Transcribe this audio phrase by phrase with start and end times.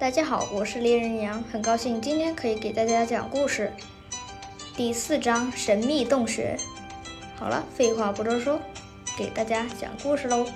[0.00, 3.70] 大家好，我是猎人羊，很高兴今天可以给大家讲故事。
[4.74, 6.56] 第四章神秘洞穴。
[7.38, 8.58] 好了，废话不多说，
[9.18, 10.46] 给大家讲故事喽。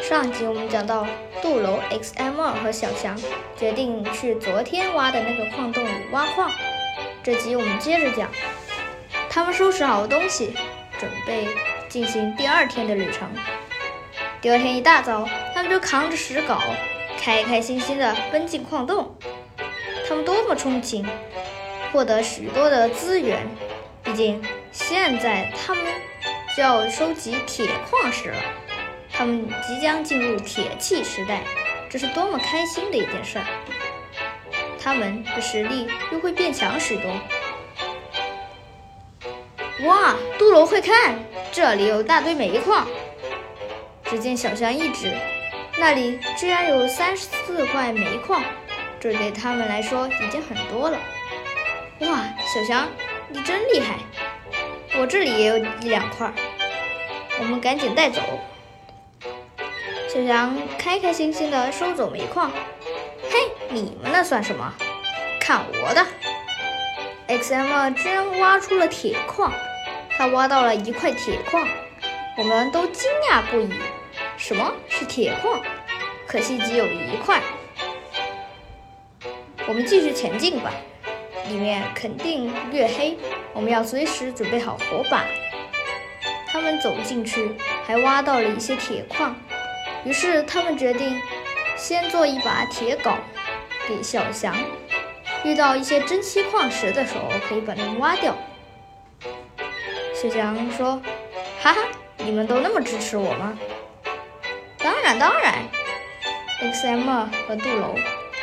[0.00, 1.06] 上集我们讲到，
[1.42, 3.14] 杜楼 X M 二和小翔
[3.54, 6.50] 决定去昨天挖的那个矿洞里挖矿。
[7.22, 8.30] 这集我们接着讲，
[9.28, 10.54] 他们收拾好东西，
[10.98, 11.46] 准备
[11.90, 13.28] 进行第二天的旅程。
[14.40, 16.58] 第二天一大早，他们就扛着石镐，
[17.20, 19.14] 开开心心地奔进矿洞。
[20.08, 21.04] 他们多么憧憬
[21.92, 23.46] 获得许多的资源，
[24.02, 25.84] 毕竟现在他们
[26.56, 28.38] 就要收集铁矿石了。
[29.12, 31.42] 他们即将进入铁器时代，
[31.90, 33.44] 这是多么开心的一件事儿！
[34.82, 37.12] 他们的实力又会变强许多。
[39.86, 41.18] 哇，杜罗，快看，
[41.52, 42.88] 这里有大堆煤矿！
[44.04, 45.12] 只见小象一指，
[45.80, 48.44] 那里居然有三十四块煤矿，
[49.00, 50.98] 这对他们来说已经很多了。
[52.00, 52.22] 哇，
[52.54, 52.86] 小翔，
[53.30, 53.96] 你真厉害！
[55.00, 56.30] 我这里也有一两块，
[57.38, 58.20] 我们赶紧带走。
[60.06, 62.50] 小翔开开心心地收走煤矿。
[63.30, 64.74] 嘿，你们那算什么？
[65.40, 66.06] 看我的
[67.26, 69.50] ！X M 居然挖出了铁矿，
[70.10, 71.66] 他挖到了一块铁矿，
[72.36, 73.72] 我们都惊讶不已。
[74.40, 75.60] 什么是铁矿？
[76.26, 77.42] 可惜只有一块。
[79.68, 80.72] 我们继续前进吧，
[81.48, 83.18] 里面肯定越黑，
[83.52, 85.26] 我们要随时准备好火把。
[86.48, 87.54] 他们走进去，
[87.86, 89.36] 还挖到了一些铁矿，
[90.04, 91.20] 于是他们决定
[91.76, 93.18] 先做一把铁镐
[93.86, 94.56] 给小翔，
[95.44, 98.34] 遇到一些珍稀矿石的时候可以把它们挖掉。
[100.14, 101.00] 小翔说
[101.60, 101.80] ：“哈哈，
[102.16, 103.56] 你们都那么支持我吗？”
[104.82, 105.68] 当然，当然
[106.60, 107.94] ，X M 和杜楼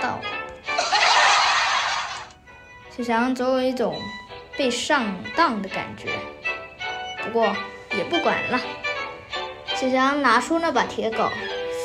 [0.00, 0.20] 到。
[2.96, 3.96] 小强总有一种
[4.56, 6.08] 被上当的感觉，
[7.22, 7.54] 不过
[7.96, 8.60] 也不管了。
[9.76, 11.28] 小强拿出那把铁镐，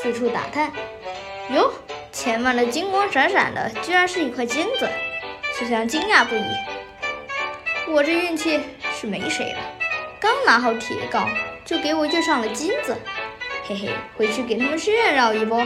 [0.02, 0.72] 四处打探。
[1.50, 1.72] 哟，
[2.12, 4.88] 前面的金光闪闪的，居然是一块金子！
[5.58, 6.44] 小强惊讶不已。
[7.88, 8.60] 我这运气
[8.94, 9.58] 是没谁了，
[10.20, 11.28] 刚拿好铁镐，
[11.64, 12.96] 就给我遇上了金子。
[13.70, 15.64] 嘿嘿，回去给他们炫耀一波。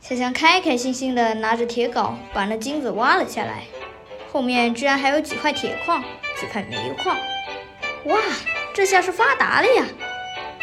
[0.00, 3.62] 小强开开心心的拿着铁镐，把那金子挖了下来。
[4.32, 6.02] 后面居然还有几块铁矿，
[6.36, 7.16] 几块煤矿。
[8.06, 8.18] 哇，
[8.74, 9.84] 这下是发达了呀！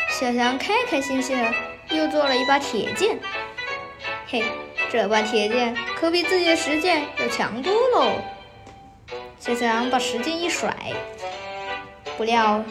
[0.10, 1.54] 小强开开心心的
[1.92, 3.18] 又做了一把铁剑。
[4.28, 4.44] 嘿，
[4.92, 8.12] 这把铁剑可比自己的石剑要强多喽。
[9.40, 10.76] 小强把石剑一甩，
[12.18, 12.62] 不料。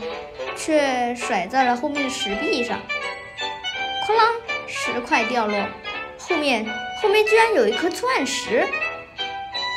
[0.56, 2.81] 却甩在了后面的石壁上，
[4.09, 4.22] 哐啷，
[4.67, 5.69] 石块掉落，
[6.19, 6.67] 后面
[7.03, 8.67] 后面居然有一颗钻石，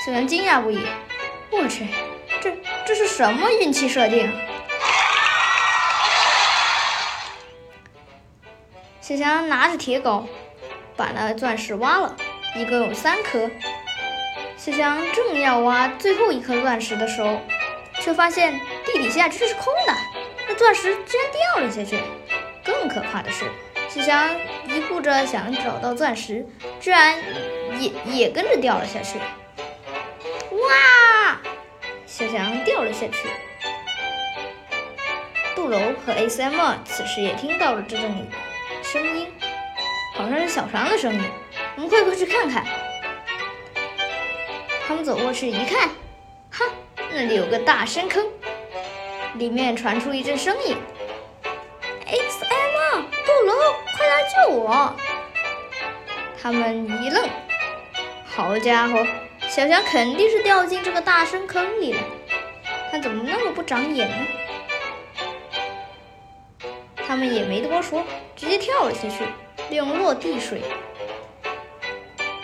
[0.06, 0.80] 小翔惊讶不已。
[1.52, 1.88] 我去，
[2.42, 2.52] 这
[2.86, 4.32] 这是什么运气设定？
[9.02, 10.26] 小强拿着铁镐，
[10.96, 12.16] 把那钻石挖了，
[12.56, 13.50] 一共有三颗。
[14.56, 17.40] 小强正要挖最后一颗钻石的时候，
[18.02, 19.94] 却发现地底下居然是空的。
[20.50, 22.00] 那钻石居然掉了下去！
[22.66, 23.46] 更可怕的是，
[23.88, 24.36] 小翔
[24.68, 26.44] 一顾着想找到钻石，
[26.82, 27.16] 居然
[27.80, 29.20] 也也跟着掉了下去。
[30.52, 31.40] 哇！
[32.08, 33.30] 小翔掉了下去。
[35.56, 38.28] 杜楼和 S.M 此时也听到了这种
[38.82, 39.32] 声音，
[40.16, 41.22] 好像是小翔的声音。
[41.76, 42.66] 我们快过去看看。
[44.88, 45.90] 他们走过去一看，
[46.50, 46.66] 哈，
[47.12, 48.26] 那里有个大深坑。
[49.36, 50.76] 里面传出一阵声音
[52.06, 53.56] ：“X M，杜龙，
[53.96, 54.96] 快来救我！”
[56.42, 57.30] 他们一愣，
[58.26, 59.06] 好家伙，
[59.48, 62.00] 小强肯定是掉进这个大深坑里了。
[62.92, 64.16] 他怎么那么不长眼呢？
[67.06, 68.04] 他们也没多说，
[68.36, 69.26] 直接跳了下去，
[69.70, 70.62] 利用落地水。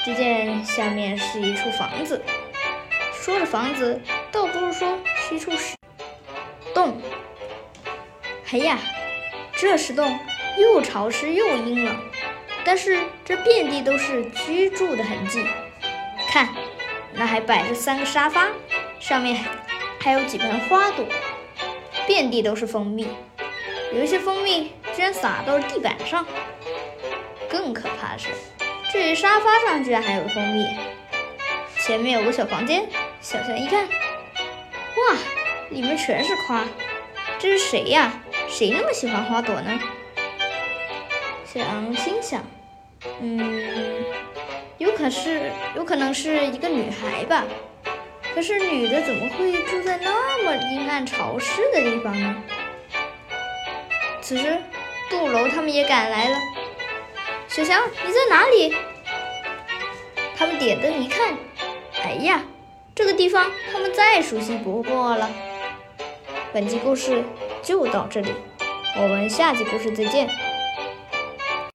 [0.04, 2.22] 只见下面是一处房子，
[3.14, 4.00] 说着房子，
[4.32, 5.76] 倒不如说是一处石。
[6.76, 7.02] 洞，
[8.52, 8.78] 哎呀，
[9.56, 10.20] 这石洞
[10.60, 11.98] 又潮湿又阴冷，
[12.64, 15.44] 但是这遍地都是居住的痕迹。
[16.28, 16.50] 看，
[17.14, 18.50] 那还摆着三个沙发，
[19.00, 19.44] 上面
[20.00, 21.06] 还有几盆花朵，
[22.06, 23.08] 遍地都是蜂蜜，
[23.94, 26.26] 有一些蜂蜜居然洒到了地板上。
[27.50, 28.28] 更可怕的是，
[28.92, 30.68] 这沙发上居然还有蜂蜜。
[31.80, 32.90] 前面有个小房间，
[33.22, 35.16] 小象一看，哇！
[35.70, 36.64] 里面全是花，
[37.40, 38.14] 这是谁呀？
[38.48, 39.80] 谁那么喜欢花朵呢？
[41.46, 42.44] 小羊心想：
[43.22, 44.04] 嗯，
[44.78, 47.46] 有可是有可能是一个女孩吧？
[48.34, 52.36] 可是女的怎么会住在那么阴暗潮湿的地方呢？
[54.22, 54.58] 此时，
[55.10, 56.38] 杜楼他们也赶来了。
[57.48, 58.76] 小强，你在哪里？
[60.38, 61.38] 他们点灯一看，
[62.04, 62.44] 哎呀，
[62.94, 65.30] 这个地方他们再熟悉不过了。
[66.56, 67.22] 本集故事
[67.62, 68.30] 就到这里，
[68.96, 70.30] 我们下集故事再见。